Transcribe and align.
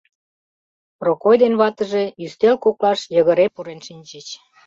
Прокой 0.99 1.35
ден 1.41 1.53
ватыже 1.61 2.03
ӱстел 2.23 2.55
коклаш 2.63 2.99
йыгыре 3.13 3.47
пурен 3.53 3.79
шинчыч. 3.87 4.27